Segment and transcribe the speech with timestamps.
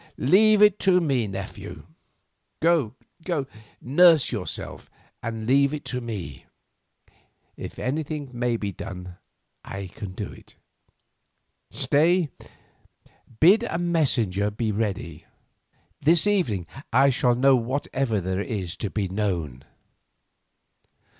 [0.17, 1.85] Leave it to me, nephew.
[2.59, 2.95] Go,
[3.79, 4.89] nurse yourself,
[5.21, 6.47] and leave it to me;
[7.55, 9.17] if anything may be done
[9.63, 10.55] I can do it.
[11.69, 12.29] Stay,
[13.39, 15.25] bid a messenger be ready.
[16.01, 19.65] This evening I shall know whatever there is to be known."